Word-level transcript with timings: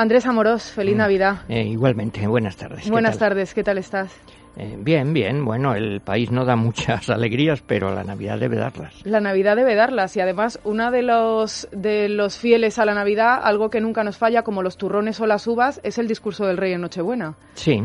Andrés 0.00 0.26
Amorós, 0.26 0.62
feliz 0.70 0.94
Mm. 0.94 0.98
Navidad. 0.98 1.36
Eh, 1.48 1.64
igualmente, 1.64 2.24
buenas 2.28 2.56
tardes. 2.56 2.84
¿qué 2.84 2.90
Buenas 2.92 3.18
tardes, 3.18 3.52
¿qué 3.52 3.64
tal 3.64 3.78
estás? 3.78 4.12
Eh, 4.56 4.76
bien, 4.78 5.12
bien. 5.12 5.44
Bueno, 5.44 5.74
el 5.74 6.00
país 6.00 6.30
no 6.30 6.44
da 6.44 6.54
muchas 6.54 7.10
alegrías, 7.10 7.62
pero 7.66 7.92
la 7.92 8.04
Navidad 8.04 8.38
debe 8.38 8.54
darlas. 8.58 8.94
La 9.04 9.18
Navidad 9.20 9.56
debe 9.56 9.74
darlas 9.74 10.16
y 10.16 10.20
además 10.20 10.60
una 10.62 10.92
de 10.92 11.02
los 11.02 11.66
de 11.72 12.08
los 12.08 12.38
fieles 12.38 12.78
a 12.78 12.84
la 12.84 12.94
Navidad, 12.94 13.40
algo 13.42 13.70
que 13.70 13.80
nunca 13.80 14.04
nos 14.04 14.16
falla, 14.18 14.42
como 14.42 14.62
los 14.62 14.76
turrones 14.76 15.20
o 15.20 15.26
las 15.26 15.48
uvas, 15.48 15.80
es 15.82 15.98
el 15.98 16.06
discurso 16.06 16.46
del 16.46 16.58
rey 16.58 16.74
en 16.74 16.80
Nochebuena. 16.82 17.34
Sí, 17.54 17.82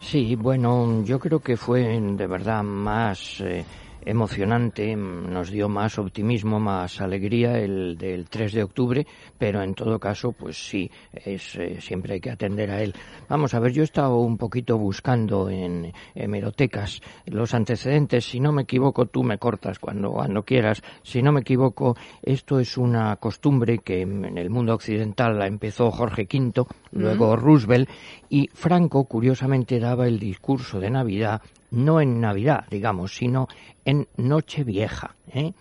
sí, 0.00 0.34
bueno, 0.36 1.02
yo 1.04 1.18
creo 1.18 1.40
que 1.40 1.58
fue 1.58 2.00
de 2.00 2.26
verdad 2.26 2.62
más 2.62 3.42
eh, 3.42 3.66
emocionante, 4.04 4.94
nos 4.96 5.50
dio 5.50 5.68
más 5.68 5.98
optimismo, 5.98 6.60
más 6.60 7.00
alegría 7.00 7.58
el 7.58 7.96
del 7.96 8.28
3 8.28 8.52
de 8.52 8.62
octubre, 8.62 9.06
pero 9.38 9.62
en 9.62 9.74
todo 9.74 9.98
caso, 9.98 10.32
pues 10.32 10.56
sí, 10.56 10.90
es, 11.12 11.56
eh, 11.56 11.80
siempre 11.80 12.14
hay 12.14 12.20
que 12.20 12.30
atender 12.30 12.70
a 12.70 12.82
él. 12.82 12.94
Vamos 13.28 13.54
a 13.54 13.60
ver, 13.60 13.72
yo 13.72 13.82
he 13.82 13.84
estado 13.84 14.16
un 14.18 14.36
poquito 14.36 14.78
buscando 14.78 15.48
en 15.48 15.92
hemerotecas 16.14 17.00
los 17.26 17.54
antecedentes, 17.54 18.24
si 18.24 18.40
no 18.40 18.52
me 18.52 18.62
equivoco, 18.62 19.06
tú 19.06 19.22
me 19.22 19.38
cortas 19.38 19.78
cuando, 19.78 20.12
cuando 20.12 20.42
quieras, 20.42 20.82
si 21.02 21.22
no 21.22 21.32
me 21.32 21.40
equivoco, 21.40 21.96
esto 22.22 22.58
es 22.58 22.76
una 22.76 23.16
costumbre 23.16 23.78
que 23.78 24.02
en 24.02 24.38
el 24.38 24.50
mundo 24.50 24.74
occidental 24.74 25.38
la 25.38 25.46
empezó 25.46 25.90
Jorge 25.90 26.26
V, 26.32 26.64
luego 26.92 27.36
Roosevelt, 27.36 27.88
y 28.28 28.48
Franco, 28.52 29.04
curiosamente, 29.04 29.78
daba 29.78 30.06
el 30.06 30.18
discurso 30.18 30.80
de 30.80 30.90
Navidad 30.90 31.42
no 31.72 32.00
en 32.00 32.20
Navidad, 32.20 32.66
digamos, 32.70 33.16
sino 33.16 33.48
en 33.84 34.08
Nochevieja. 34.16 35.16
¿eh? 35.32 35.52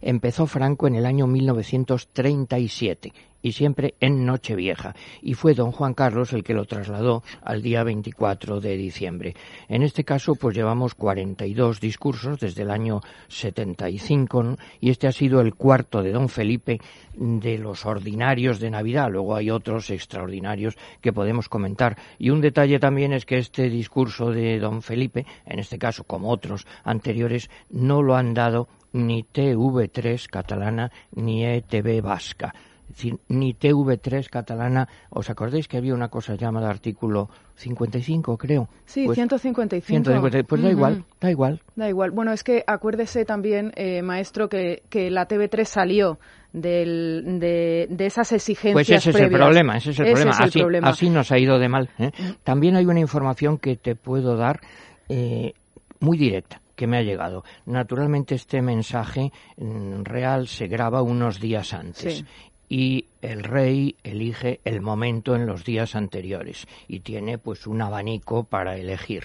Empezó 0.00 0.46
Franco 0.46 0.86
en 0.86 0.94
el 0.94 1.06
año 1.06 1.26
1937 1.26 3.12
y 3.42 3.52
siempre 3.52 3.94
en 4.00 4.26
Nochevieja, 4.26 4.94
y 5.22 5.34
fue 5.34 5.54
don 5.54 5.72
Juan 5.72 5.94
Carlos 5.94 6.32
el 6.32 6.44
que 6.44 6.54
lo 6.54 6.64
trasladó 6.64 7.22
al 7.42 7.62
día 7.62 7.82
24 7.82 8.60
de 8.60 8.76
diciembre. 8.76 9.34
En 9.68 9.82
este 9.82 10.04
caso, 10.04 10.34
pues 10.34 10.56
llevamos 10.56 10.94
42 10.94 11.80
discursos 11.80 12.40
desde 12.40 12.62
el 12.62 12.70
año 12.70 13.00
75, 13.28 14.42
¿no? 14.42 14.56
y 14.80 14.90
este 14.90 15.06
ha 15.06 15.12
sido 15.12 15.40
el 15.40 15.54
cuarto 15.54 16.02
de 16.02 16.12
don 16.12 16.28
Felipe 16.28 16.80
de 17.14 17.58
los 17.58 17.84
ordinarios 17.86 18.60
de 18.60 18.70
Navidad. 18.70 19.10
Luego 19.10 19.34
hay 19.34 19.50
otros 19.50 19.90
extraordinarios 19.90 20.76
que 21.00 21.12
podemos 21.12 21.48
comentar. 21.48 21.96
Y 22.18 22.30
un 22.30 22.40
detalle 22.40 22.78
también 22.78 23.12
es 23.12 23.26
que 23.26 23.38
este 23.38 23.68
discurso 23.68 24.30
de 24.30 24.58
don 24.58 24.82
Felipe, 24.82 25.26
en 25.46 25.58
este 25.58 25.78
caso 25.78 26.04
como 26.04 26.30
otros 26.30 26.66
anteriores, 26.84 27.50
no 27.70 28.02
lo 28.02 28.16
han 28.16 28.34
dado 28.34 28.68
ni 28.92 29.22
TV3 29.22 30.28
catalana 30.28 30.90
ni 31.12 31.44
ETV 31.44 32.02
vasca. 32.02 32.54
Es 32.88 32.96
decir, 32.96 33.18
ni 33.28 33.54
TV3 33.54 34.28
catalana. 34.30 34.88
¿Os 35.10 35.28
acordáis 35.30 35.68
que 35.68 35.76
había 35.76 35.94
una 35.94 36.08
cosa 36.08 36.34
llamada 36.36 36.70
artículo 36.70 37.28
55, 37.56 38.36
creo? 38.38 38.68
Sí, 38.86 39.04
Pues, 39.04 39.16
155. 39.16 39.86
150, 39.86 40.42
pues 40.48 40.62
da 40.62 40.70
igual, 40.70 41.04
da 41.20 41.30
igual. 41.30 41.60
Da 41.76 41.88
igual. 41.88 42.10
Bueno, 42.12 42.32
es 42.32 42.42
que 42.42 42.64
acuérdese 42.66 43.24
también, 43.24 43.72
eh, 43.76 44.00
maestro, 44.02 44.48
que, 44.48 44.82
que 44.88 45.10
la 45.10 45.28
TV3 45.28 45.64
salió 45.64 46.18
del, 46.52 47.38
de, 47.38 47.86
de 47.90 48.06
esas 48.06 48.32
exigencias 48.32 48.72
Pues 48.72 48.90
ese 48.90 49.10
es 49.10 49.16
el 49.16 49.30
problema, 49.30 49.76
ese 49.76 49.90
es 49.90 49.98
el 50.00 50.06
Ese 50.06 50.12
problema. 50.14 50.30
es 50.32 50.40
el 50.40 50.46
así, 50.48 50.58
problema. 50.60 50.88
así 50.88 51.10
nos 51.10 51.30
ha 51.32 51.38
ido 51.38 51.58
de 51.58 51.68
mal. 51.68 51.90
¿eh? 51.98 52.10
También 52.42 52.76
hay 52.76 52.86
una 52.86 53.00
información 53.00 53.58
que 53.58 53.76
te 53.76 53.94
puedo 53.96 54.36
dar 54.36 54.60
eh, 55.08 55.52
muy 56.00 56.16
directa 56.16 56.60
que 56.74 56.86
me 56.86 56.96
ha 56.98 57.02
llegado. 57.02 57.42
Naturalmente 57.66 58.34
este 58.36 58.62
mensaje 58.62 59.32
mm, 59.56 60.04
real 60.04 60.46
se 60.46 60.68
graba 60.68 61.02
unos 61.02 61.40
días 61.40 61.74
antes. 61.74 62.18
Sí. 62.18 62.24
Y 62.68 63.06
el 63.22 63.44
rey 63.44 63.96
elige 64.02 64.60
el 64.64 64.80
momento 64.80 65.34
en 65.34 65.46
los 65.46 65.64
días 65.64 65.94
anteriores 65.94 66.66
y 66.86 67.00
tiene 67.00 67.38
pues 67.38 67.66
un 67.66 67.80
abanico 67.80 68.44
para 68.44 68.76
elegir. 68.76 69.24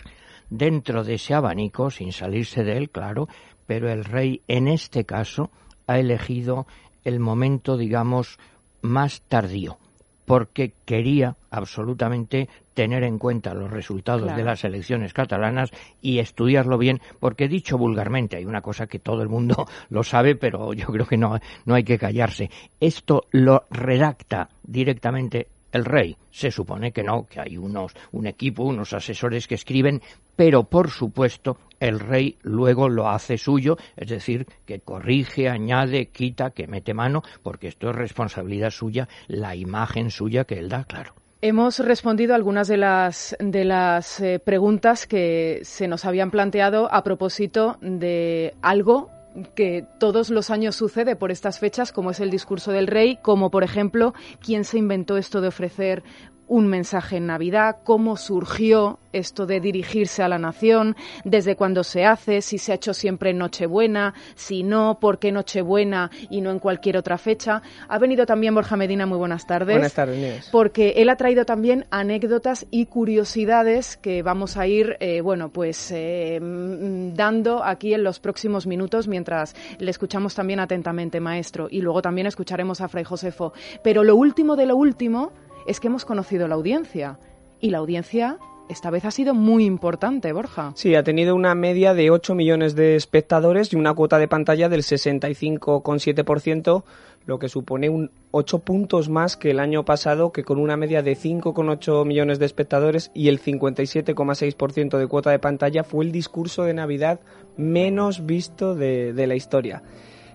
Dentro 0.49 1.03
de 1.03 1.15
ese 1.15 1.33
abanico, 1.33 1.89
sin 1.89 2.13
salirse 2.13 2.63
de 2.63 2.77
él, 2.77 2.89
claro, 2.89 3.27
pero 3.65 3.89
el 3.91 4.05
rey 4.05 4.41
en 4.47 4.67
este 4.67 5.05
caso 5.05 5.49
ha 5.87 5.99
elegido 5.99 6.67
el 7.03 7.19
momento, 7.19 7.77
digamos, 7.77 8.37
más 8.81 9.21
tardío, 9.21 9.77
porque 10.25 10.73
quería 10.85 11.35
absolutamente 11.51 12.49
tener 12.73 13.03
en 13.03 13.19
cuenta 13.19 13.53
los 13.53 13.69
resultados 13.69 14.23
Claro. 14.23 14.37
de 14.37 14.43
las 14.43 14.63
elecciones 14.63 15.13
catalanas 15.13 15.71
y 16.01 16.19
estudiarlo 16.19 16.77
bien, 16.77 17.01
porque 17.19 17.47
dicho 17.47 17.77
vulgarmente, 17.77 18.37
hay 18.37 18.45
una 18.45 18.61
cosa 18.61 18.87
que 18.87 18.99
todo 18.99 19.21
el 19.21 19.29
mundo 19.29 19.67
lo 19.89 20.03
sabe, 20.03 20.35
pero 20.35 20.73
yo 20.73 20.87
creo 20.87 21.05
que 21.05 21.17
no, 21.17 21.37
no 21.65 21.75
hay 21.75 21.83
que 21.83 21.97
callarse. 21.99 22.49
Esto 22.79 23.25
lo 23.31 23.65
redacta 23.69 24.49
directamente 24.63 25.47
el 25.71 25.85
rey. 25.85 26.15
Se 26.29 26.51
supone 26.51 26.91
que 26.91 27.03
no, 27.03 27.25
que 27.25 27.39
hay 27.39 27.57
unos, 27.57 27.93
un 28.11 28.27
equipo, 28.27 28.63
unos 28.63 28.93
asesores 28.93 29.47
que 29.47 29.55
escriben, 29.55 30.01
pero 30.35 30.63
por 30.63 30.89
supuesto 30.89 31.57
el 31.79 31.99
rey 31.99 32.37
luego 32.43 32.87
lo 32.87 33.09
hace 33.09 33.37
suyo, 33.37 33.77
es 33.97 34.07
decir, 34.07 34.47
que 34.65 34.79
corrige, 34.79 35.49
añade, 35.49 36.07
quita, 36.07 36.51
que 36.51 36.67
mete 36.67 36.93
mano, 36.93 37.23
porque 37.41 37.67
esto 37.67 37.89
es 37.89 37.95
responsabilidad 37.95 38.69
suya, 38.69 39.09
la 39.27 39.55
imagen 39.55 40.09
suya 40.09 40.45
que 40.45 40.59
él 40.59 40.69
da, 40.69 40.85
claro. 40.85 41.13
Hemos 41.41 41.79
respondido 41.79 42.35
algunas 42.35 42.69
de 42.69 42.77
las, 42.77 43.35
de 43.37 43.65
las 43.65 44.21
eh, 44.21 44.39
preguntas 44.39 45.05
que 45.05 45.59
se 45.63 45.89
nos 45.89 46.05
habían 46.05 46.31
planteado 46.31 46.87
a 46.89 47.03
propósito 47.03 47.77
de 47.81 48.53
algo 48.61 49.09
que 49.55 49.85
todos 49.99 50.29
los 50.29 50.49
años 50.49 50.75
sucede 50.75 51.15
por 51.15 51.31
estas 51.31 51.59
fechas, 51.59 51.91
como 51.91 52.11
es 52.11 52.19
el 52.19 52.29
discurso 52.29 52.71
del 52.71 52.87
rey, 52.87 53.17
como 53.21 53.49
por 53.49 53.63
ejemplo, 53.63 54.13
quién 54.39 54.63
se 54.63 54.77
inventó 54.77 55.17
esto 55.17 55.41
de 55.41 55.49
ofrecer 55.49 56.03
un 56.47 56.67
mensaje 56.67 57.17
en 57.17 57.27
Navidad, 57.27 57.77
cómo 57.83 58.17
surgió 58.17 58.99
esto 59.13 59.45
de 59.45 59.59
dirigirse 59.59 60.23
a 60.23 60.27
la 60.27 60.39
nación, 60.39 60.95
desde 61.23 61.55
cuándo 61.55 61.83
se 61.83 62.05
hace, 62.05 62.41
si 62.41 62.57
se 62.57 62.71
ha 62.71 62.75
hecho 62.75 62.93
siempre 62.93 63.29
en 63.29 63.37
Nochebuena, 63.37 64.13
si 64.35 64.63
no, 64.63 64.97
por 64.99 65.19
qué 65.19 65.31
Nochebuena 65.31 66.09
y 66.29 66.41
no 66.41 66.51
en 66.51 66.59
cualquier 66.59 66.97
otra 66.97 67.17
fecha. 67.17 67.61
Ha 67.87 67.99
venido 67.99 68.25
también 68.25 68.55
Borja 68.55 68.75
Medina, 68.75 69.05
muy 69.05 69.17
buenas 69.17 69.45
tardes 69.45 69.75
Buenas 69.75 69.93
tardes, 69.93 70.49
porque 70.51 70.95
él 70.97 71.09
ha 71.09 71.15
traído 71.15 71.45
también 71.45 71.85
anécdotas 71.91 72.65
y 72.71 72.87
curiosidades 72.87 73.97
que 73.97 74.23
vamos 74.23 74.57
a 74.57 74.67
ir, 74.67 74.97
eh, 74.99 75.21
bueno, 75.21 75.49
pues 75.49 75.91
eh, 75.91 76.39
dando 76.41 77.63
aquí 77.63 77.93
en 77.93 78.03
los 78.03 78.19
próximos 78.19 78.65
minutos 78.65 79.07
mientras 79.07 79.55
le 79.77 79.91
escuchamos 79.91 80.33
también 80.35 80.59
atentamente, 80.59 81.19
maestro, 81.19 81.67
y 81.69 81.81
luego 81.81 82.01
también 82.01 82.27
escucharemos 82.27 82.81
a 82.81 82.87
Fray 82.87 83.03
Josefo. 83.03 83.53
Pero 83.83 84.03
lo 84.03 84.15
último 84.15 84.55
de 84.55 84.65
lo 84.65 84.75
último 84.75 85.31
es 85.67 85.79
que 85.79 85.87
hemos 85.87 86.05
conocido 86.05 86.47
la 86.47 86.55
audiencia 86.55 87.19
y 87.59 87.69
la 87.69 87.79
audiencia 87.79 88.39
esta 88.69 88.89
vez 88.89 89.05
ha 89.05 89.11
sido 89.11 89.33
muy 89.33 89.65
importante, 89.65 90.31
Borja. 90.31 90.71
Sí, 90.75 90.95
ha 90.95 91.03
tenido 91.03 91.35
una 91.35 91.53
media 91.53 91.93
de 91.93 92.11
8 92.11 92.33
millones 92.33 92.75
de 92.75 92.95
espectadores 92.95 93.73
y 93.73 93.75
una 93.75 93.93
cuota 93.93 94.17
de 94.17 94.27
pantalla 94.27 94.69
del 94.69 94.83
65,7%, 94.83 96.83
lo 97.25 97.39
que 97.39 97.49
supone 97.49 97.89
un 97.89 98.11
8 98.31 98.59
puntos 98.59 99.09
más 99.09 99.37
que 99.37 99.51
el 99.51 99.59
año 99.59 99.83
pasado, 99.83 100.31
que 100.31 100.43
con 100.43 100.59
una 100.59 100.77
media 100.77 101.03
de 101.03 101.17
5,8 101.17 102.05
millones 102.05 102.39
de 102.39 102.45
espectadores 102.45 103.11
y 103.13 103.27
el 103.27 103.41
57,6% 103.41 104.97
de 104.97 105.07
cuota 105.07 105.31
de 105.31 105.39
pantalla 105.39 105.83
fue 105.83 106.05
el 106.05 106.11
discurso 106.11 106.63
de 106.63 106.73
Navidad 106.73 107.19
menos 107.57 108.25
visto 108.25 108.75
de, 108.75 109.13
de 109.13 109.27
la 109.27 109.35
historia. 109.35 109.83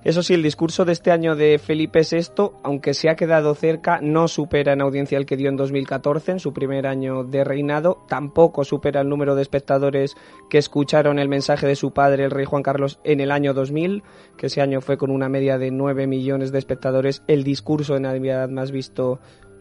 Eso 0.04 0.22
sí, 0.22 0.34
el 0.34 0.42
discurso 0.42 0.84
de 0.84 0.92
este 0.92 1.10
año 1.10 1.34
de 1.34 1.59
Felipe 1.59 2.03
VI, 2.09 2.53
aunque 2.62 2.94
se 2.94 3.10
ha 3.10 3.16
quedado 3.16 3.54
cerca, 3.54 4.00
no 4.00 4.28
supera 4.28 4.72
en 4.72 4.81
audiencia 4.81 5.19
el 5.19 5.26
que 5.26 5.36
dio 5.36 5.48
en 5.48 5.56
2014, 5.56 6.32
en 6.32 6.41
su 6.41 6.53
primer 6.53 6.86
año 6.86 7.25
de 7.25 7.42
reinado, 7.42 8.04
tampoco 8.08 8.64
supera 8.64 9.00
el 9.00 9.08
número 9.08 9.34
de 9.34 9.42
espectadores 9.42 10.14
que 10.48 10.58
escucharon 10.58 11.19
el 11.19 11.28
mensaje 11.28 11.66
de 11.66 11.75
su 11.75 11.91
padre, 11.92 12.25
el 12.25 12.31
rey 12.31 12.44
Juan 12.44 12.62
Carlos, 12.62 13.00
en 13.03 13.20
el 13.20 13.32
año 13.32 13.54
2000, 13.54 14.04
que 14.37 14.47
ese 14.47 14.60
año 14.60 14.81
fue 14.81 14.97
con 14.97 15.10
una 15.10 15.28
media 15.28 15.58
de 15.58 15.72
9 15.72 16.06
millones 16.06 16.53
de 16.53 16.58
espectadores, 16.58 17.22
el 17.26 17.42
discurso 17.42 17.94
de 17.94 18.00
Navidad 18.00 18.48
más 18.48 18.70
visto 18.70 19.19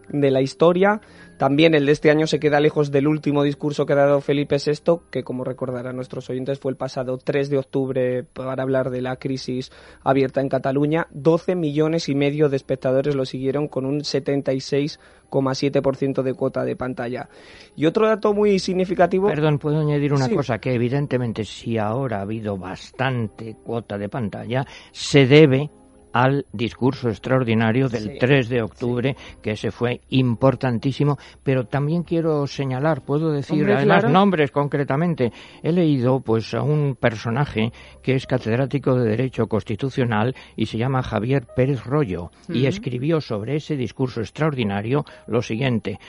de 0.10 0.32
la 0.32 0.42
historia. 0.42 1.00
También 1.38 1.76
el 1.76 1.86
de 1.86 1.92
este 1.92 2.10
año 2.10 2.26
se 2.26 2.40
queda 2.40 2.60
lejos 2.60 2.90
del 2.92 3.08
último 3.08 3.44
discurso 3.44 3.86
que 3.86 3.94
ha 3.94 3.98
dado 3.98 4.22
Felipe 4.22 4.58
VI, 4.58 5.02
que 5.12 5.24
como 5.24 5.44
recordarán 5.44 5.96
nuestros 5.96 6.28
oyentes 6.32 6.58
fue 6.60 6.72
el 6.72 6.78
pasado 6.78 7.20
3 7.20 7.52
de 7.52 7.58
octubre 7.60 8.24
para 8.24 8.64
hablar 8.64 8.90
de 8.90 9.02
la 9.02 9.18
crisis 9.18 9.72
abierta 10.04 10.42
en 10.42 10.50
Cataluña. 10.50 11.06
12 11.12 11.54
millones 11.56 12.10
y 12.10 12.16
medio 12.16 12.50
de 12.50 12.56
espectadores 12.56 13.14
lo 13.16 13.26
siguieron 13.26 13.68
con 13.68 13.86
un 13.86 14.00
76,7% 14.00 16.24
de 16.24 16.34
cuota 16.34 16.64
de 16.66 16.76
pantalla. 16.76 17.30
Y 17.76 17.86
otro 17.86 18.08
dato 18.08 18.34
muy 18.34 18.58
significativo... 18.60 19.28
Perdón, 19.28 19.60
puedo 19.60 19.80
añadir 19.80 20.14
una 20.14 20.26
Sí. 20.26 20.34
cosa, 20.36 20.58
que 20.60 20.74
evidentemente 20.74 21.46
si 21.46 21.78
ahora 21.78 22.18
ha 22.18 22.22
habido 22.22 22.58
bastante 22.58 23.56
cuota 23.64 23.98
de 24.00 24.10
pantalla, 24.10 24.66
se 24.92 25.28
debe 25.28 25.70
al 26.18 26.48
discurso 26.52 27.10
extraordinario 27.10 27.90
del 27.90 28.18
3 28.18 28.50
de 28.50 28.64
octubre, 28.64 29.16
que 29.40 29.52
ese 29.52 29.70
fue 29.70 30.02
importantísimo, 30.10 31.18
pero 31.44 31.66
también 31.66 32.02
quiero 32.02 32.48
señalar, 32.48 33.04
puedo 33.04 33.32
decir 33.32 33.70
además 33.70 34.10
nombres 34.10 34.50
concretamente. 34.50 35.32
He 35.62 35.72
leído 35.72 36.22
pues 36.22 36.56
a 36.56 36.64
un 36.64 36.96
personaje 37.00 37.72
que 38.02 38.16
es 38.16 38.26
catedrático 38.26 38.96
de 38.96 39.12
Derecho 39.12 39.46
Constitucional 39.46 40.34
y 40.56 40.66
se 40.66 40.80
llama 40.80 41.04
Javier 41.04 41.46
Pérez 41.56 41.86
Rollo 41.86 42.32
y 42.50 42.66
escribió 42.66 43.22
sobre 43.22 43.58
ese 43.58 43.78
discurso 43.78 44.20
extraordinario 44.20 45.06
lo 45.28 45.44
siguiente. 45.44 46.00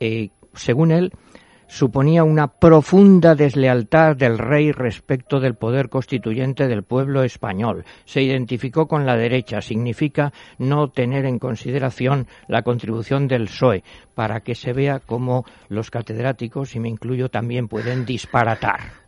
Eh, 0.00 0.28
según 0.52 0.90
él, 0.90 1.12
suponía 1.66 2.24
una 2.24 2.48
profunda 2.48 3.34
deslealtad 3.34 4.16
del 4.16 4.38
rey 4.38 4.72
respecto 4.72 5.40
del 5.40 5.54
poder 5.54 5.88
constituyente 5.88 6.68
del 6.68 6.82
pueblo 6.82 7.22
español. 7.22 7.84
Se 8.04 8.22
identificó 8.22 8.86
con 8.86 9.06
la 9.06 9.16
derecha, 9.16 9.60
significa 9.60 10.32
no 10.58 10.88
tener 10.88 11.24
en 11.24 11.38
consideración 11.38 12.26
la 12.48 12.62
contribución 12.62 13.28
del 13.28 13.44
PSOE, 13.44 13.84
para 14.14 14.40
que 14.40 14.54
se 14.54 14.72
vea 14.72 15.00
cómo 15.00 15.44
los 15.68 15.90
catedráticos, 15.90 16.74
y 16.74 16.80
me 16.80 16.88
incluyo, 16.88 17.28
también 17.28 17.68
pueden 17.68 18.04
disparatar. 18.04 19.05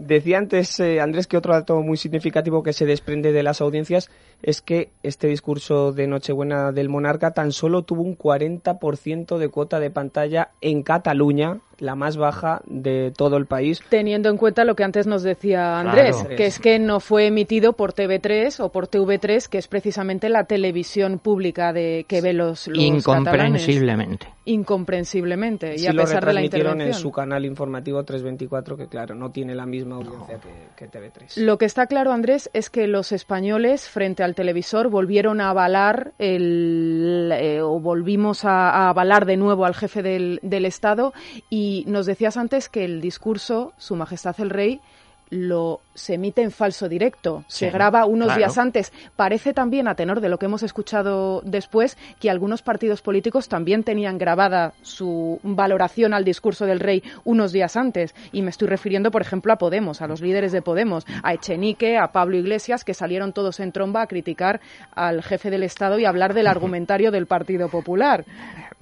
Decía 0.00 0.38
antes, 0.38 0.80
eh, 0.80 0.98
Andrés, 0.98 1.26
que 1.26 1.36
otro 1.36 1.52
dato 1.52 1.82
muy 1.82 1.98
significativo 1.98 2.62
que 2.62 2.72
se 2.72 2.86
desprende 2.86 3.32
de 3.32 3.42
las 3.42 3.60
audiencias 3.60 4.10
es 4.42 4.62
que 4.62 4.88
este 5.02 5.26
discurso 5.26 5.92
de 5.92 6.06
Nochebuena 6.06 6.72
del 6.72 6.88
monarca 6.88 7.32
tan 7.32 7.52
solo 7.52 7.82
tuvo 7.82 8.00
un 8.00 8.16
40% 8.16 9.36
de 9.36 9.48
cuota 9.50 9.78
de 9.78 9.90
pantalla 9.90 10.52
en 10.62 10.82
Cataluña, 10.82 11.60
la 11.80 11.94
más 11.94 12.16
baja 12.16 12.62
de 12.66 13.12
todo 13.16 13.36
el 13.36 13.46
país. 13.46 13.80
Teniendo 13.88 14.28
en 14.28 14.36
cuenta 14.36 14.64
lo 14.64 14.76
que 14.76 14.84
antes 14.84 15.06
nos 15.06 15.22
decía 15.22 15.80
Andrés, 15.80 16.16
que 16.36 16.46
es 16.46 16.58
que 16.58 16.78
no 16.78 17.00
fue 17.00 17.26
emitido 17.26 17.72
por 17.72 17.94
TV3 17.94 18.60
o 18.60 18.70
por 18.70 18.88
TV3, 18.88 19.48
que 19.48 19.58
es 19.58 19.66
precisamente 19.66 20.28
la 20.28 20.44
televisión 20.44 21.18
pública 21.18 21.72
de 21.72 22.04
que 22.06 22.20
ve 22.20 22.32
los, 22.32 22.68
los 22.68 22.78
Incomprensiblemente. 22.78 24.28
Incomprensiblemente. 24.44 25.76
y 25.78 25.86
a 25.86 25.92
pesar 25.92 26.24
de 26.26 26.32
la 26.32 26.42
intervención. 26.42 26.88
en 26.88 26.94
su 26.94 27.10
canal 27.10 27.44
informativo 27.44 28.02
324, 28.02 28.76
que 28.76 28.86
claro, 28.86 29.14
no 29.14 29.30
tiene 29.30 29.54
la 29.54 29.66
misma 29.66 29.96
audiencia 29.96 30.38
que, 30.38 30.86
que, 30.86 30.90
TV3. 30.90 31.36
Lo 31.36 31.58
que 31.58 31.66
está 31.66 31.86
claro, 31.86 32.12
Andrés, 32.12 32.50
es 32.52 32.70
que 32.70 32.86
los 32.86 33.12
españoles, 33.12 33.88
frente 33.88 34.22
al 34.22 34.34
televisor, 34.34 34.88
volvieron 34.88 35.40
a 35.40 35.50
avalar 35.50 36.12
el, 36.18 37.30
eh, 37.32 37.60
o 37.62 37.80
volvimos 37.80 38.44
a, 38.44 38.70
a, 38.70 38.88
avalar 38.88 39.24
de 39.24 39.36
nuevo 39.36 39.64
al 39.64 39.74
jefe 39.74 40.02
del, 40.02 40.40
del 40.42 40.64
Estado 40.64 41.12
y 41.48 41.69
y 41.70 41.84
nos 41.86 42.04
decías 42.04 42.36
antes 42.36 42.68
que 42.68 42.84
el 42.84 43.00
discurso, 43.00 43.72
Su 43.78 43.94
Majestad 43.94 44.34
el 44.40 44.50
Rey, 44.50 44.80
lo 45.28 45.80
se 45.94 46.14
emite 46.14 46.42
en 46.42 46.50
falso 46.50 46.88
directo, 46.88 47.44
se 47.46 47.70
graba 47.70 48.06
unos 48.06 48.34
días 48.36 48.58
antes. 48.58 48.92
Parece 49.14 49.54
también, 49.54 49.86
a 49.86 49.94
tenor 49.94 50.20
de 50.20 50.28
lo 50.28 50.38
que 50.38 50.46
hemos 50.46 50.64
escuchado 50.64 51.42
después, 51.44 51.96
que 52.18 52.28
algunos 52.28 52.62
partidos 52.62 53.02
políticos 53.02 53.48
también 53.48 53.84
tenían 53.84 54.18
grabada 54.18 54.72
su 54.82 55.38
valoración 55.44 56.12
al 56.12 56.24
discurso 56.24 56.66
del 56.66 56.80
rey 56.80 57.04
unos 57.22 57.52
días 57.52 57.76
antes. 57.76 58.16
Y 58.32 58.42
me 58.42 58.50
estoy 58.50 58.66
refiriendo, 58.66 59.12
por 59.12 59.22
ejemplo, 59.22 59.52
a 59.52 59.58
Podemos, 59.58 60.02
a 60.02 60.08
los 60.08 60.20
líderes 60.20 60.50
de 60.50 60.62
Podemos, 60.62 61.06
a 61.22 61.34
Echenique, 61.34 61.96
a 61.96 62.08
Pablo 62.08 62.36
Iglesias, 62.36 62.82
que 62.82 62.94
salieron 62.94 63.32
todos 63.32 63.60
en 63.60 63.70
tromba 63.70 64.02
a 64.02 64.08
criticar 64.08 64.60
al 64.96 65.22
jefe 65.22 65.50
del 65.50 65.62
Estado 65.62 66.00
y 66.00 66.06
hablar 66.06 66.34
del 66.34 66.46
argumentario 66.48 67.12
del 67.12 67.26
Partido 67.26 67.68
Popular. 67.68 68.24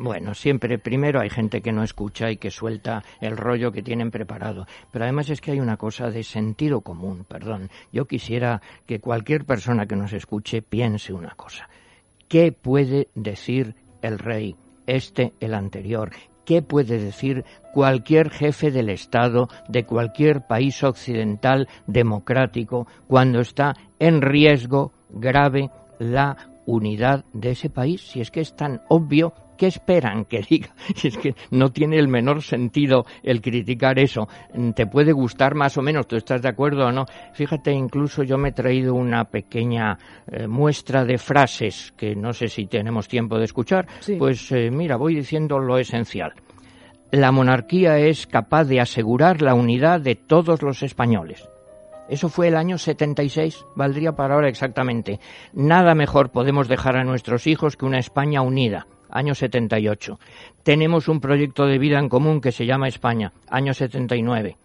Bueno, 0.00 0.32
siempre, 0.32 0.78
primero 0.78 1.20
hay 1.20 1.28
gente 1.28 1.60
que 1.60 1.72
no 1.72 1.82
escucha 1.82 2.30
y 2.30 2.36
que 2.36 2.52
suelta 2.52 3.02
el 3.20 3.36
rollo 3.36 3.72
que 3.72 3.82
tienen 3.82 4.12
preparado. 4.12 4.64
Pero 4.92 5.04
además 5.04 5.28
es 5.28 5.40
que 5.40 5.50
hay 5.50 5.58
una 5.58 5.76
cosa 5.76 6.08
de 6.08 6.22
sentido 6.22 6.82
común, 6.82 7.24
perdón. 7.24 7.68
Yo 7.92 8.06
quisiera 8.06 8.62
que 8.86 9.00
cualquier 9.00 9.44
persona 9.44 9.86
que 9.86 9.96
nos 9.96 10.12
escuche 10.12 10.62
piense 10.62 11.12
una 11.12 11.34
cosa. 11.34 11.68
¿Qué 12.28 12.52
puede 12.52 13.08
decir 13.16 13.74
el 14.00 14.20
rey, 14.20 14.54
este, 14.86 15.32
el 15.40 15.52
anterior? 15.52 16.10
¿Qué 16.44 16.62
puede 16.62 16.98
decir 16.98 17.44
cualquier 17.74 18.30
jefe 18.30 18.70
del 18.70 18.90
Estado 18.90 19.48
de 19.66 19.84
cualquier 19.84 20.46
país 20.46 20.84
occidental 20.84 21.66
democrático 21.88 22.86
cuando 23.08 23.40
está 23.40 23.74
en 23.98 24.22
riesgo 24.22 24.92
grave 25.10 25.70
la 25.98 26.36
unidad 26.66 27.24
de 27.32 27.50
ese 27.50 27.68
país? 27.68 28.00
Si 28.02 28.20
es 28.20 28.30
que 28.30 28.40
es 28.40 28.54
tan 28.54 28.80
obvio 28.88 29.34
¿Qué 29.58 29.66
esperan 29.66 30.25
que 30.25 30.40
diga? 30.49 30.69
Es 31.05 31.19
que 31.19 31.34
no 31.50 31.70
tiene 31.70 31.99
el 31.99 32.06
menor 32.06 32.43
sentido 32.43 33.05
el 33.25 33.43
criticar 33.43 33.99
eso. 33.99 34.28
Te 34.76 34.87
puede 34.87 35.12
gustar 35.12 35.56
más 35.56 35.76
o 35.76 35.82
menos, 35.82 36.06
¿tú 36.06 36.14
estás 36.14 36.40
de 36.43 36.49
acuerdo 36.49 36.87
o 36.87 36.93
no? 36.93 37.06
Fíjate, 37.32 37.72
incluso 37.72 38.22
yo 38.22 38.38
me 38.38 38.50
he 38.50 38.52
traído 38.52 38.94
una 38.94 39.25
pequeña 39.25 39.99
eh, 40.28 40.46
muestra 40.46 41.05
de 41.05 41.19
frases 41.19 41.93
que 41.96 42.14
no 42.14 42.32
sé 42.32 42.46
si 42.46 42.66
tenemos 42.66 43.08
tiempo 43.08 43.37
de 43.37 43.46
escuchar. 43.46 43.88
Pues 44.16 44.52
eh, 44.52 44.70
mira, 44.70 44.96
voy 44.96 45.16
diciendo 45.16 45.58
lo 45.58 45.76
esencial. 45.76 46.34
La 47.10 47.32
monarquía 47.32 47.99
es 47.99 48.28
capaz 48.28 48.64
de 48.64 48.81
asegurar 48.81 49.43
la 49.43 49.55
unidad 49.55 50.00
de 50.00 50.14
todos 50.14 50.62
los 50.62 50.84
españoles. 50.84 51.49
Eso 52.08 52.28
fue 52.28 52.49
el 52.49 52.56
año 52.56 52.78
76, 52.78 53.64
valdría 53.75 54.12
para 54.12 54.34
ahora 54.34 54.49
exactamente. 54.49 55.19
Nada 55.52 55.94
mejor 55.94 56.31
podemos 56.31 56.69
dejar 56.69 56.96
a 56.96 57.05
nuestros 57.05 57.46
hijos 57.49 57.76
que 57.76 57.87
una 57.87 57.99
España 57.99 58.40
unida 58.40 58.87
año 59.10 59.34
78. 59.34 60.19
Tenemos 60.62 61.08
un 61.08 61.20
proyecto 61.20 61.66
de 61.66 61.78
vida 61.78 61.99
en 61.99 62.08
común 62.08 62.40
que 62.40 62.52
se 62.52 62.66
llama 62.66 62.88
España, 62.88 63.32
año 63.49 63.75
79. 63.75 64.56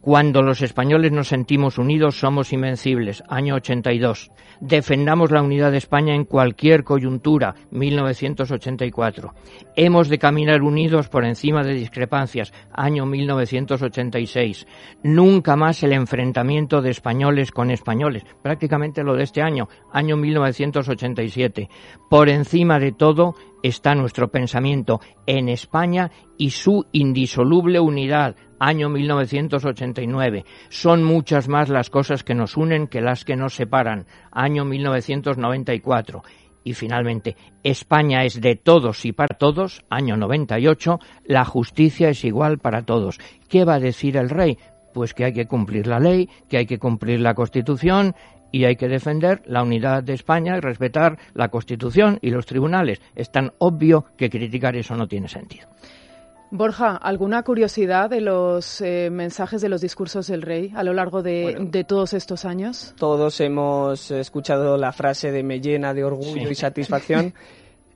Cuando 0.00 0.42
los 0.42 0.62
españoles 0.62 1.10
nos 1.10 1.28
sentimos 1.28 1.76
unidos 1.76 2.18
somos 2.18 2.52
invencibles. 2.52 3.24
Año 3.28 3.56
82. 3.56 4.30
Defendamos 4.60 5.32
la 5.32 5.42
unidad 5.42 5.72
de 5.72 5.78
España 5.78 6.14
en 6.14 6.24
cualquier 6.24 6.84
coyuntura. 6.84 7.56
1984. 7.72 9.34
Hemos 9.74 10.08
de 10.08 10.18
caminar 10.18 10.62
unidos 10.62 11.08
por 11.08 11.24
encima 11.24 11.64
de 11.64 11.74
discrepancias. 11.74 12.52
Año 12.72 13.06
1986. 13.06 14.66
Nunca 15.02 15.56
más 15.56 15.82
el 15.82 15.92
enfrentamiento 15.92 16.80
de 16.80 16.90
españoles 16.90 17.50
con 17.50 17.72
españoles. 17.72 18.24
Prácticamente 18.40 19.02
lo 19.02 19.16
de 19.16 19.24
este 19.24 19.42
año. 19.42 19.68
Año 19.92 20.16
1987. 20.16 21.68
Por 22.08 22.28
encima 22.28 22.78
de 22.78 22.92
todo 22.92 23.34
está 23.64 23.96
nuestro 23.96 24.28
pensamiento 24.28 25.00
en 25.26 25.48
España 25.48 26.12
y 26.36 26.50
su 26.50 26.86
indisoluble 26.92 27.80
unidad 27.80 28.36
año 28.58 28.88
1989. 28.88 30.44
Son 30.68 31.04
muchas 31.04 31.48
más 31.48 31.68
las 31.68 31.90
cosas 31.90 32.24
que 32.24 32.34
nos 32.34 32.56
unen 32.56 32.86
que 32.86 33.00
las 33.00 33.24
que 33.24 33.36
nos 33.36 33.54
separan, 33.54 34.06
año 34.30 34.64
1994. 34.64 36.22
Y 36.64 36.74
finalmente, 36.74 37.36
España 37.62 38.24
es 38.24 38.40
de 38.40 38.56
todos 38.56 39.04
y 39.04 39.12
para 39.12 39.36
todos, 39.38 39.84
año 39.88 40.16
98, 40.16 40.98
la 41.24 41.44
justicia 41.44 42.10
es 42.10 42.24
igual 42.24 42.58
para 42.58 42.82
todos. 42.82 43.18
¿Qué 43.48 43.64
va 43.64 43.74
a 43.74 43.80
decir 43.80 44.16
el 44.16 44.28
rey? 44.28 44.58
Pues 44.92 45.14
que 45.14 45.24
hay 45.24 45.32
que 45.32 45.46
cumplir 45.46 45.86
la 45.86 45.98
ley, 45.98 46.28
que 46.48 46.58
hay 46.58 46.66
que 46.66 46.78
cumplir 46.78 47.20
la 47.20 47.34
Constitución 47.34 48.14
y 48.50 48.64
hay 48.64 48.76
que 48.76 48.88
defender 48.88 49.42
la 49.46 49.62
unidad 49.62 50.02
de 50.02 50.14
España 50.14 50.56
y 50.56 50.60
respetar 50.60 51.18
la 51.34 51.48
Constitución 51.48 52.18
y 52.22 52.30
los 52.30 52.46
tribunales. 52.46 53.00
Es 53.14 53.30
tan 53.30 53.52
obvio 53.58 54.06
que 54.16 54.30
criticar 54.30 54.76
eso 54.76 54.94
no 54.94 55.06
tiene 55.06 55.28
sentido. 55.28 55.68
Borja, 56.50 56.96
¿alguna 56.96 57.42
curiosidad 57.42 58.08
de 58.08 58.22
los 58.22 58.80
eh, 58.80 59.10
mensajes 59.12 59.60
de 59.60 59.68
los 59.68 59.82
discursos 59.82 60.28
del 60.28 60.40
rey 60.40 60.72
a 60.74 60.82
lo 60.82 60.94
largo 60.94 61.22
de, 61.22 61.84
todos 61.86 62.14
estos 62.14 62.46
años? 62.46 62.94
Todos 62.96 63.40
hemos 63.40 64.10
escuchado 64.10 64.78
la 64.78 64.92
frase 64.92 65.30
de 65.30 65.42
me 65.42 65.60
llena 65.60 65.92
de 65.92 66.04
orgullo 66.04 66.50
y 66.50 66.54
satisfacción 66.54 67.34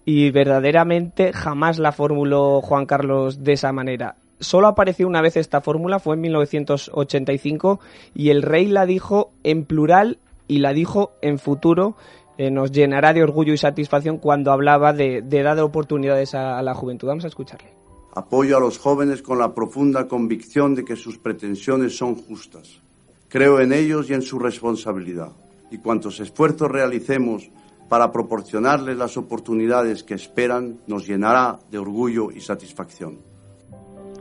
y 0.04 0.30
verdaderamente 0.30 1.32
jamás 1.32 1.78
la 1.78 1.92
formuló 1.92 2.60
Juan 2.60 2.84
Carlos 2.84 3.42
de 3.42 3.54
esa 3.54 3.72
manera. 3.72 4.16
Solo 4.38 4.66
apareció 4.66 5.06
una 5.06 5.22
vez 5.22 5.36
esta 5.38 5.62
fórmula, 5.62 5.98
fue 5.98 6.16
en 6.16 6.22
1985 6.22 7.80
y 8.14 8.30
el 8.30 8.42
rey 8.42 8.66
la 8.66 8.84
dijo 8.84 9.32
en 9.44 9.64
plural 9.64 10.18
y 10.46 10.58
la 10.58 10.74
dijo 10.74 11.12
en 11.22 11.38
futuro. 11.38 11.96
Eh, 12.36 12.50
nos 12.50 12.70
llenará 12.72 13.14
de 13.14 13.22
orgullo 13.22 13.54
y 13.54 13.58
satisfacción 13.58 14.18
cuando 14.18 14.52
hablaba 14.52 14.92
de, 14.92 15.22
dar 15.22 15.58
oportunidades 15.60 16.34
a 16.34 16.60
la 16.62 16.74
juventud. 16.74 17.08
Vamos 17.08 17.24
a 17.24 17.28
escucharle. 17.28 17.81
Apoyo 18.14 18.58
a 18.58 18.60
los 18.60 18.78
jóvenes 18.78 19.22
con 19.22 19.38
la 19.38 19.54
profunda 19.54 20.06
convicción 20.06 20.74
de 20.74 20.84
que 20.84 20.96
sus 20.96 21.16
pretensiones 21.16 21.96
son 21.96 22.14
justas. 22.14 22.82
Creo 23.28 23.58
en 23.60 23.72
ellos 23.72 24.10
y 24.10 24.12
en 24.12 24.20
su 24.20 24.38
responsabilidad. 24.38 25.32
Y 25.70 25.78
cuantos 25.78 26.20
esfuerzos 26.20 26.70
realicemos 26.70 27.50
para 27.88 28.12
proporcionarles 28.12 28.98
las 28.98 29.16
oportunidades 29.16 30.02
que 30.02 30.12
esperan 30.12 30.78
nos 30.86 31.06
llenará 31.06 31.58
de 31.70 31.78
orgullo 31.78 32.30
y 32.30 32.42
satisfacción. 32.42 33.31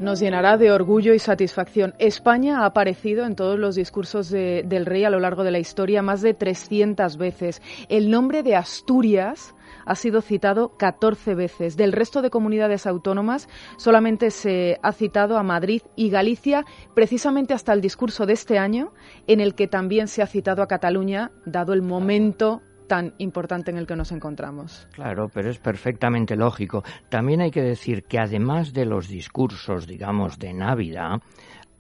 Nos 0.01 0.20
llenará 0.20 0.58
de 0.58 0.72
orgullo 0.72 1.13
y 1.13 1.20
satisfacción. 1.20 1.93
España 2.00 2.62
ha 2.62 2.65
aparecido 2.65 3.24
en 3.24 3.36
todos 3.36 3.60
los 3.60 3.75
discursos 3.75 4.31
del 4.31 4.88
rey 4.88 5.03
a 5.03 5.12
lo 5.12 5.20
largo 5.20 5.43
de 5.43 5.51
la 5.51 5.60
historia 5.60 6.01
más 6.01 6.24
de 6.24 6.34
300 6.34 7.17
veces. 7.17 7.62
El 7.88 8.10
nombre 8.10 8.41
de 8.41 8.55
Asturias 8.55 9.53
ha 9.86 9.93
sido 9.93 10.24
citado 10.24 10.75
14 10.75 11.36
veces. 11.36 11.77
Del 11.77 11.91
resto 11.91 12.24
de 12.24 12.31
comunidades 12.31 12.88
autónomas 12.88 13.48
solamente 13.77 14.31
se 14.31 14.79
ha 14.81 14.91
citado 14.91 15.38
a 15.38 15.43
Madrid 15.43 15.84
y 15.96 16.10
Galicia, 16.10 16.65
precisamente 16.96 17.53
hasta 17.53 17.72
el 17.72 17.79
discurso 17.79 18.25
de 18.25 18.34
este 18.34 18.58
año, 18.58 18.93
en 19.27 19.39
el 19.39 19.53
que 19.53 19.67
también 19.67 20.08
se 20.08 20.24
ha 20.24 20.27
citado 20.27 20.63
a 20.63 20.67
Cataluña, 20.67 21.29
dado 21.46 21.74
el 21.74 21.84
momento 21.84 22.63
tan 22.91 23.13
importante 23.19 23.71
en 23.71 23.77
el 23.77 23.88
que 23.88 23.95
nos 23.95 24.12
encontramos. 24.12 24.86
Claro, 24.91 25.29
pero 25.33 25.50
es 25.50 25.60
perfectamente 25.60 26.36
lógico. 26.36 26.83
También 27.07 27.39
hay 27.39 27.50
que 27.50 27.62
decir 27.62 28.03
que 28.03 28.19
además 28.19 28.74
de 28.74 28.83
los 28.83 29.07
discursos, 29.07 29.88
digamos, 29.88 30.38
de 30.38 30.53
Navidad, 30.53 31.21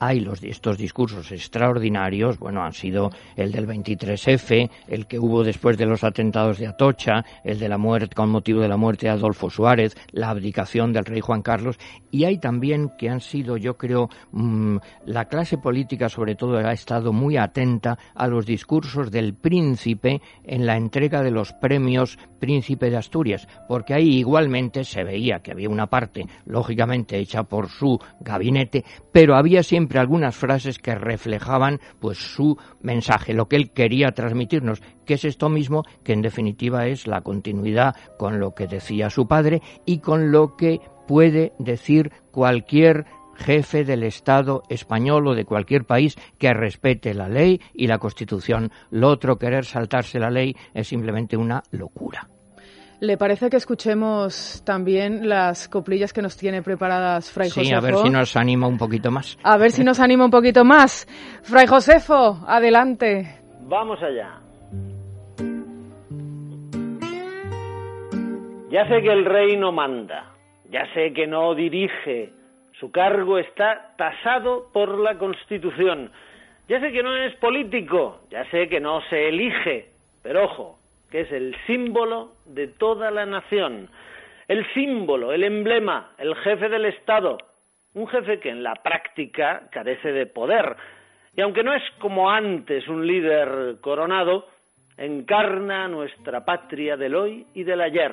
hay 0.01 0.27
estos 0.41 0.79
discursos 0.79 1.31
extraordinarios, 1.31 2.39
bueno, 2.39 2.63
han 2.63 2.73
sido 2.73 3.11
el 3.35 3.51
del 3.51 3.67
23F, 3.67 4.67
el 4.87 5.05
que 5.05 5.19
hubo 5.19 5.43
después 5.43 5.77
de 5.77 5.85
los 5.85 6.03
atentados 6.03 6.57
de 6.57 6.65
Atocha, 6.65 7.23
el 7.43 7.59
de 7.59 7.69
la 7.69 7.77
muerte, 7.77 8.15
con 8.15 8.31
motivo 8.31 8.61
de 8.61 8.67
la 8.67 8.77
muerte 8.77 9.05
de 9.05 9.11
Adolfo 9.11 9.51
Suárez, 9.51 9.95
la 10.09 10.31
abdicación 10.31 10.91
del 10.91 11.05
rey 11.05 11.21
Juan 11.21 11.43
Carlos, 11.43 11.77
y 12.09 12.23
hay 12.23 12.39
también 12.39 12.89
que 12.97 13.09
han 13.09 13.21
sido, 13.21 13.57
yo 13.57 13.77
creo, 13.77 14.09
mm, 14.31 14.77
la 15.05 15.25
clase 15.25 15.59
política 15.59 16.09
sobre 16.09 16.33
todo 16.33 16.57
ha 16.57 16.73
estado 16.73 17.13
muy 17.13 17.37
atenta 17.37 17.99
a 18.15 18.25
los 18.25 18.47
discursos 18.47 19.11
del 19.11 19.35
príncipe 19.35 20.19
en 20.43 20.65
la 20.65 20.77
entrega 20.77 21.21
de 21.21 21.29
los 21.29 21.53
premios 21.53 22.17
Príncipe 22.41 22.89
de 22.89 22.97
Asturias, 22.97 23.47
porque 23.67 23.93
ahí 23.93 24.17
igualmente 24.17 24.83
se 24.83 25.03
veía 25.03 25.41
que 25.43 25.51
había 25.51 25.69
una 25.69 25.85
parte, 25.85 26.25
lógicamente, 26.45 27.19
hecha 27.19 27.43
por 27.43 27.69
su 27.69 27.99
gabinete, 28.19 28.83
pero 29.11 29.35
había 29.35 29.61
siempre 29.61 29.90
algunas 29.99 30.35
frases 30.35 30.79
que 30.79 30.95
reflejaban 30.95 31.79
pues 31.99 32.17
su 32.17 32.57
mensaje, 32.81 33.33
lo 33.33 33.47
que 33.47 33.55
él 33.55 33.71
quería 33.71 34.11
transmitirnos, 34.11 34.81
que 35.05 35.15
es 35.15 35.25
esto 35.25 35.49
mismo, 35.49 35.83
que 36.03 36.13
en 36.13 36.21
definitiva 36.21 36.87
es 36.87 37.07
la 37.07 37.21
continuidad 37.21 37.95
con 38.17 38.39
lo 38.39 38.53
que 38.53 38.67
decía 38.67 39.09
su 39.09 39.27
padre 39.27 39.61
y 39.85 39.99
con 39.99 40.31
lo 40.31 40.55
que 40.55 40.79
puede 41.07 41.53
decir 41.59 42.11
cualquier 42.31 43.05
jefe 43.35 43.83
del 43.83 44.03
Estado 44.03 44.63
español 44.69 45.27
o 45.27 45.35
de 45.35 45.45
cualquier 45.45 45.85
país 45.85 46.15
que 46.37 46.53
respete 46.53 47.13
la 47.13 47.27
ley 47.27 47.59
y 47.73 47.87
la 47.87 47.97
Constitución. 47.97 48.71
Lo 48.91 49.09
otro, 49.09 49.37
querer 49.37 49.65
saltarse 49.65 50.19
la 50.19 50.29
ley, 50.29 50.55
es 50.73 50.87
simplemente 50.87 51.35
una 51.37 51.63
locura. 51.71 52.29
¿Le 53.01 53.17
parece 53.17 53.49
que 53.49 53.57
escuchemos 53.57 54.61
también 54.63 55.27
las 55.27 55.67
coplillas 55.67 56.13
que 56.13 56.21
nos 56.21 56.37
tiene 56.37 56.61
preparadas 56.61 57.31
Fray 57.31 57.49
Josefo? 57.49 57.65
Sí, 57.65 57.73
a 57.73 57.79
ver 57.79 57.95
si 57.95 58.11
nos 58.11 58.35
anima 58.35 58.67
un 58.67 58.77
poquito 58.77 59.09
más. 59.09 59.39
A 59.41 59.57
ver 59.57 59.71
si 59.71 59.83
nos 59.83 59.99
anima 59.99 60.25
un 60.25 60.29
poquito 60.29 60.63
más. 60.63 61.07
Fray 61.41 61.65
Josefo, 61.65 62.37
adelante. 62.45 63.39
Vamos 63.63 63.97
allá. 64.03 64.39
Ya 68.69 68.87
sé 68.87 69.01
que 69.01 69.11
el 69.11 69.25
rey 69.25 69.57
no 69.57 69.71
manda, 69.71 70.35
ya 70.69 70.85
sé 70.93 71.11
que 71.11 71.25
no 71.25 71.55
dirige, 71.55 72.31
su 72.79 72.91
cargo 72.91 73.39
está 73.39 73.95
tasado 73.97 74.69
por 74.71 74.99
la 74.99 75.17
Constitución, 75.17 76.11
ya 76.69 76.79
sé 76.79 76.91
que 76.91 77.01
no 77.01 77.17
es 77.17 77.35
político, 77.37 78.21
ya 78.29 78.47
sé 78.51 78.69
que 78.69 78.79
no 78.79 79.01
se 79.09 79.27
elige, 79.27 79.89
pero 80.21 80.45
ojo, 80.45 80.80
que 81.11 81.21
es 81.21 81.31
el 81.31 81.55
símbolo 81.67 82.31
de 82.45 82.67
toda 82.67 83.11
la 83.11 83.25
nación, 83.25 83.89
el 84.47 84.65
símbolo, 84.73 85.33
el 85.33 85.43
emblema, 85.43 86.13
el 86.17 86.35
jefe 86.37 86.69
del 86.69 86.85
Estado, 86.85 87.37
un 87.93 88.07
jefe 88.07 88.39
que 88.39 88.49
en 88.49 88.63
la 88.63 88.75
práctica 88.75 89.69
carece 89.71 90.11
de 90.13 90.25
poder, 90.25 90.75
y 91.35 91.41
aunque 91.41 91.63
no 91.63 91.73
es 91.73 91.83
como 91.99 92.31
antes 92.31 92.87
un 92.87 93.05
líder 93.05 93.77
coronado, 93.81 94.47
encarna 94.97 95.87
nuestra 95.87 96.43
patria 96.43 96.97
del 96.97 97.15
hoy 97.15 97.45
y 97.53 97.63
del 97.63 97.81
ayer. 97.81 98.11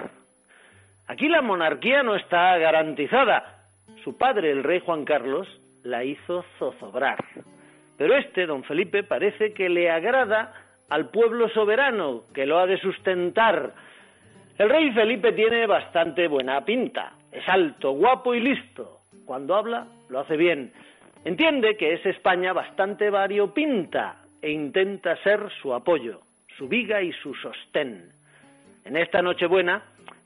Aquí 1.07 1.29
la 1.29 1.43
monarquía 1.43 2.03
no 2.03 2.15
está 2.17 2.57
garantizada. 2.59 3.71
Su 4.05 4.17
padre, 4.17 4.51
el 4.51 4.63
rey 4.63 4.81
Juan 4.85 5.05
Carlos, 5.05 5.49
la 5.83 6.05
hizo 6.05 6.45
zozobrar. 6.59 7.19
Pero 7.97 8.17
este, 8.17 8.47
don 8.47 8.63
Felipe, 8.65 9.03
parece 9.03 9.53
que 9.53 9.69
le 9.69 9.91
agrada 9.91 10.53
al 10.89 11.11
pueblo 11.11 11.49
soberano 11.51 12.25
que 12.33 12.47
lo 12.47 12.59
ha 12.59 12.67
de 12.67 12.79
sustentar. 12.79 13.73
El 14.59 14.69
rey 14.69 14.91
Felipe 14.93 15.33
tiene 15.33 15.67
bastante 15.67 16.27
buena 16.29 16.65
pinta, 16.65 17.13
es 17.31 17.49
alto, 17.49 17.93
guapo 17.93 18.35
y 18.35 18.41
listo. 18.41 19.01
Cuando 19.25 19.55
habla, 19.55 19.87
lo 20.09 20.21
hace 20.21 20.37
bien. 20.37 20.73
Entiende 21.25 21.77
que 21.77 21.95
es 21.95 22.07
España 22.07 22.53
bastante 22.53 23.11
variopinta 23.11 24.23
e 24.41 24.51
intenta 24.51 25.17
ser 25.23 25.51
su 25.61 25.75
apoyo, 25.75 26.23
su 26.57 26.69
viga 26.69 27.03
y 27.03 27.13
su 27.13 27.35
sostén. 27.35 28.11
En 28.85 28.97
esta 28.97 29.21
Nochebuena, 29.21 29.83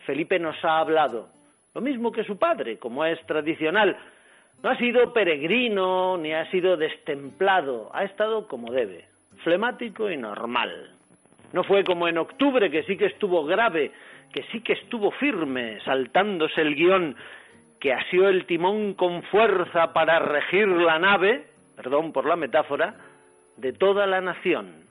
Felipe 0.07 0.39
nos 0.39 0.63
ha 0.65 0.79
hablado, 0.79 1.29
lo 1.75 1.81
mismo 1.81 2.13
que 2.13 2.25
su 2.25 2.39
padre, 2.39 2.79
como 2.79 3.05
es 3.05 3.21
tradicional. 3.27 3.97
No 4.63 4.71
ha 4.71 4.77
sido 4.77 5.13
peregrino 5.13 6.17
ni 6.19 6.33
ha 6.33 6.49
sido 6.51 6.77
destemplado, 6.77 7.91
ha 7.93 8.05
estado 8.05 8.47
como 8.47 8.71
debe, 8.71 9.07
flemático 9.43 10.11
y 10.11 10.17
normal. 10.17 10.91
No 11.53 11.65
fue 11.65 11.85
como 11.85 12.09
en 12.09 12.19
octubre, 12.19 12.71
que 12.71 12.83
sí 12.85 12.97
que 12.97 13.07
estuvo 13.07 13.45
grave, 13.45 13.93
que 14.33 14.43
sí 14.45 14.61
que 14.61 14.73
estuvo 14.73 15.11
firme, 15.13 15.81
saltándose 15.85 16.61
el 16.63 16.75
guion, 16.75 17.15
que 17.79 17.93
asió 17.93 18.29
el 18.29 18.47
timón 18.47 18.95
con 18.95 19.23
fuerza 19.25 19.93
para 19.93 20.19
regir 20.19 20.69
la 20.69 20.99
nave, 20.99 21.47
perdón 21.77 22.13
por 22.13 22.27
la 22.27 22.37
metáfora, 22.37 22.95
de 23.57 23.73
toda 23.73 24.07
la 24.07 24.21
nación. 24.21 24.87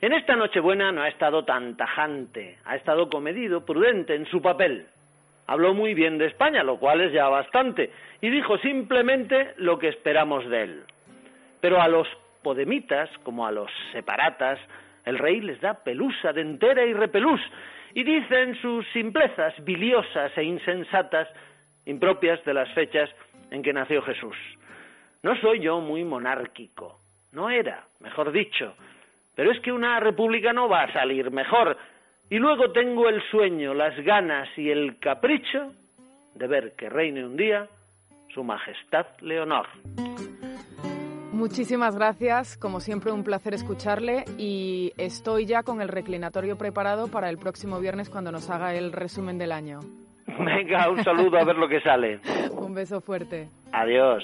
En 0.00 0.12
esta 0.12 0.34
Nochebuena 0.34 0.90
no 0.90 1.02
ha 1.02 1.08
estado 1.08 1.44
tan 1.44 1.76
tajante, 1.76 2.58
ha 2.64 2.74
estado 2.74 3.08
comedido, 3.08 3.64
prudente 3.64 4.16
en 4.16 4.26
su 4.26 4.42
papel. 4.42 4.86
Habló 5.46 5.74
muy 5.74 5.94
bien 5.94 6.18
de 6.18 6.26
España, 6.26 6.64
lo 6.64 6.78
cual 6.78 7.02
es 7.02 7.12
ya 7.12 7.28
bastante, 7.28 7.90
y 8.20 8.30
dijo 8.30 8.58
simplemente 8.58 9.54
lo 9.58 9.78
que 9.78 9.88
esperamos 9.88 10.48
de 10.48 10.62
él. 10.62 10.82
Pero 11.60 11.80
a 11.80 11.86
los 11.86 12.08
podemitas 12.42 13.10
como 13.22 13.46
a 13.46 13.52
los 13.52 13.70
separatas, 13.92 14.58
el 15.04 15.18
rey 15.18 15.40
les 15.40 15.60
da 15.60 15.74
pelusa 15.74 16.32
de 16.32 16.42
entera 16.42 16.84
y 16.84 16.92
repelús, 16.92 17.40
y 17.94 18.04
dicen 18.04 18.54
sus 18.60 18.86
simplezas 18.92 19.52
biliosas 19.64 20.36
e 20.36 20.44
insensatas, 20.44 21.28
impropias 21.84 22.42
de 22.44 22.54
las 22.54 22.72
fechas 22.72 23.10
en 23.50 23.62
que 23.62 23.72
nació 23.72 24.02
Jesús. 24.02 24.36
No 25.22 25.36
soy 25.36 25.60
yo 25.60 25.80
muy 25.80 26.04
monárquico, 26.04 26.98
no 27.32 27.50
era, 27.50 27.86
mejor 28.00 28.32
dicho, 28.32 28.74
pero 29.34 29.50
es 29.50 29.60
que 29.60 29.72
una 29.72 30.00
república 30.00 30.52
no 30.52 30.68
va 30.68 30.82
a 30.82 30.92
salir 30.92 31.30
mejor, 31.30 31.76
y 32.30 32.38
luego 32.38 32.72
tengo 32.72 33.08
el 33.08 33.22
sueño, 33.30 33.74
las 33.74 33.96
ganas 34.04 34.48
y 34.56 34.70
el 34.70 34.98
capricho 34.98 35.72
de 36.34 36.46
ver 36.46 36.72
que 36.76 36.88
reine 36.88 37.24
un 37.24 37.36
día 37.36 37.68
Su 38.32 38.42
Majestad 38.42 39.06
Leonor. 39.20 39.66
Muchísimas 41.42 41.96
gracias, 41.96 42.56
como 42.56 42.78
siempre 42.78 43.10
un 43.10 43.24
placer 43.24 43.52
escucharle 43.52 44.24
y 44.38 44.92
estoy 44.96 45.44
ya 45.44 45.64
con 45.64 45.82
el 45.82 45.88
reclinatorio 45.88 46.56
preparado 46.56 47.08
para 47.08 47.28
el 47.28 47.36
próximo 47.36 47.80
viernes 47.80 48.08
cuando 48.08 48.30
nos 48.30 48.48
haga 48.48 48.72
el 48.76 48.92
resumen 48.92 49.38
del 49.38 49.50
año. 49.50 49.80
Venga, 50.28 50.88
un 50.88 51.02
saludo 51.02 51.38
a 51.38 51.44
ver 51.44 51.56
lo 51.56 51.68
que 51.68 51.80
sale. 51.80 52.20
un 52.52 52.72
beso 52.74 53.00
fuerte. 53.00 53.48
Adiós. 53.72 54.22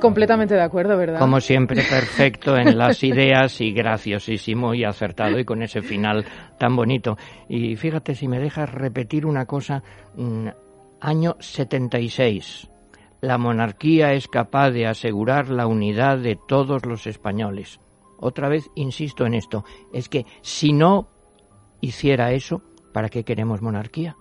Completamente 0.00 0.54
de 0.54 0.62
acuerdo, 0.62 0.96
¿verdad? 0.96 1.18
Como 1.18 1.40
siempre, 1.40 1.82
perfecto 1.82 2.56
en 2.56 2.78
las 2.78 3.02
ideas 3.02 3.60
y 3.60 3.72
graciosísimo 3.72 4.74
y 4.74 4.84
acertado 4.84 5.40
y 5.40 5.44
con 5.44 5.60
ese 5.64 5.82
final 5.82 6.24
tan 6.56 6.76
bonito. 6.76 7.16
Y 7.48 7.74
fíjate, 7.74 8.14
si 8.14 8.28
me 8.28 8.38
dejas 8.38 8.72
repetir 8.72 9.26
una 9.26 9.44
cosa, 9.44 9.82
mm, 10.14 10.46
año 11.00 11.34
76 11.40 12.70
la 13.20 13.38
monarquía 13.38 14.12
es 14.12 14.28
capaz 14.28 14.70
de 14.70 14.86
asegurar 14.86 15.48
la 15.48 15.66
unidad 15.66 16.18
de 16.18 16.36
todos 16.36 16.86
los 16.86 17.06
españoles. 17.06 17.80
Otra 18.18 18.48
vez 18.48 18.70
insisto 18.74 19.26
en 19.26 19.34
esto, 19.34 19.64
es 19.92 20.08
que 20.08 20.26
si 20.42 20.72
no 20.72 21.08
hiciera 21.80 22.32
eso, 22.32 22.62
¿para 22.92 23.08
qué 23.08 23.24
queremos 23.24 23.62
monarquía? 23.62 24.16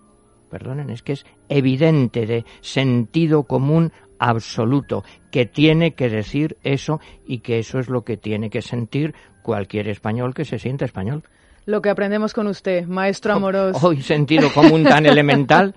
Perdonen, 0.49 0.89
es 0.89 1.01
que 1.01 1.13
es 1.13 1.25
evidente 1.49 2.25
de 2.25 2.45
sentido 2.61 3.43
común 3.43 3.91
absoluto 4.19 5.03
que 5.31 5.45
tiene 5.45 5.93
que 5.93 6.09
decir 6.09 6.57
eso 6.63 6.99
y 7.25 7.39
que 7.39 7.59
eso 7.59 7.79
es 7.79 7.89
lo 7.89 8.03
que 8.03 8.17
tiene 8.17 8.49
que 8.49 8.61
sentir 8.61 9.13
cualquier 9.43 9.87
español 9.89 10.33
que 10.33 10.45
se 10.45 10.59
sienta 10.59 10.85
español 10.85 11.23
lo 11.67 11.81
que 11.81 11.89
aprendemos 11.89 12.33
con 12.33 12.47
usted, 12.47 12.85
maestro 12.87 13.33
Amorós. 13.33 13.83
Hoy 13.83 14.01
sentido 14.01 14.49
común 14.53 14.85
tan 14.85 15.05
elemental. 15.05 15.75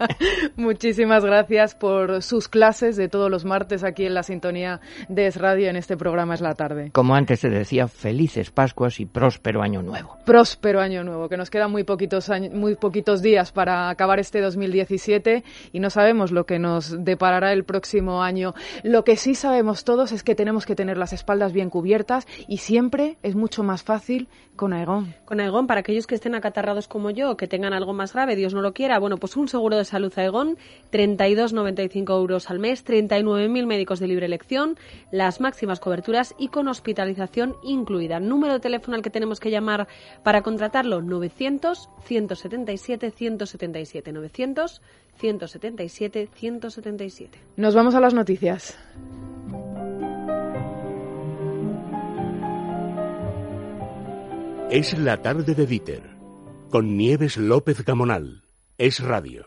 Muchísimas 0.57 1.25
gracias 1.25 1.75
por 1.75 2.23
sus 2.23 2.49
clases 2.49 2.97
de 2.97 3.09
todos 3.09 3.29
los 3.29 3.45
martes 3.45 3.83
aquí 3.83 4.07
en 4.07 4.15
la 4.15 4.23
sintonía 4.23 4.81
de 5.09 5.27
Es 5.27 5.37
Radio 5.37 5.69
en 5.69 5.75
este 5.75 5.97
programa 5.97 6.35
Es 6.35 6.41
la 6.41 6.55
tarde. 6.55 6.91
Como 6.93 7.17
antes 7.17 7.41
se 7.41 7.51
decía, 7.51 7.89
felices 7.89 8.53
Pascuas 8.53 9.01
y 9.01 9.07
próspero 9.07 9.63
año 9.63 9.83
nuevo. 9.83 10.17
Próspero 10.25 10.81
año 10.81 11.03
nuevo, 11.03 11.29
que 11.29 11.37
nos 11.37 11.51
quedan 11.51 11.73
muy 11.73 11.83
poquitos 11.83 12.31
muy 12.53 12.77
poquitos 12.77 13.21
días 13.21 13.51
para 13.51 13.91
acabar 13.91 14.21
este 14.21 14.41
2017 14.41 15.43
y 15.73 15.81
no 15.81 15.91
sabemos 15.91 16.31
lo 16.31 16.47
que 16.47 16.61
nos 16.61 17.05
deparará 17.05 17.53
el 17.53 17.65
próximo 17.65 18.23
año. 18.23 18.55
Lo 18.85 19.03
que 19.03 19.17
sí 19.17 19.35
sabemos 19.35 19.83
todos 19.83 20.13
es 20.13 20.23
que 20.23 20.37
tenemos 20.37 20.67
que 20.67 20.77
tener 20.77 20.99
las 20.99 21.13
espaldas 21.13 21.53
bien 21.53 21.69
cubiertas 21.69 22.29
y 22.47 22.59
siempre 22.59 23.17
es 23.25 23.35
mucho 23.35 23.65
más 23.65 23.83
fácil 23.83 24.29
con 24.55 24.73
Aegon. 24.73 25.15
Con 25.25 25.41
Aegon 25.41 25.67
para 25.67 25.80
aquellos 25.81 26.07
que 26.07 26.15
estén 26.15 26.35
acatarrados 26.35 26.89
como 26.89 27.11
yo, 27.11 27.37
que 27.37 27.49
tengan 27.49 27.73
algo 27.73 27.93
más 27.93 28.13
grave, 28.13 28.37
Dios 28.37 28.55
no 28.55 28.63
lo 28.63 28.73
quiera, 28.73 28.99
bueno, 28.99 29.17
pues 29.17 29.37
un 29.37 29.49
seguro 29.49 29.77
de 29.77 29.85
salud 29.85 30.13
Aegon, 30.17 30.57
32,95 30.93 32.17
euros 32.17 32.51
al 32.51 32.59
mes, 32.59 32.85
39.000 32.85 33.67
médicos 33.67 34.01
de 34.01 34.07
libre 34.07 34.27
elección, 34.27 34.77
las 35.11 35.41
máximas 35.41 35.81
coberturas 35.81 36.35
y 36.39 36.49
con 36.49 36.69
hospitalización 36.69 37.57
incluida. 37.63 38.21
Número 38.21 38.55
de 38.55 38.61
teléfono 38.61 38.97
al 38.97 39.03
que 39.03 39.11
tenemos 39.11 39.41
que 39.41 39.51
llamar 39.51 39.89
para 40.23 40.43
contratarlo, 40.43 41.03
900 41.03 41.89
177 42.05 43.11
177 43.11 44.13
900 44.13 44.83
177 45.19 46.29
177. 46.33 47.39
Nos 47.57 47.75
vamos 47.75 47.95
a 47.95 48.01
las 48.01 48.15
noticias. 48.15 48.79
Es 54.71 54.97
la 54.97 55.21
tarde 55.21 55.57
de 55.57 55.67
Dieter, 55.67 56.03
con 56.71 56.97
Nieves 56.97 57.37
López 57.37 57.85
Gamonal. 57.85 58.45
Es 58.79 59.01
radio. 59.01 59.39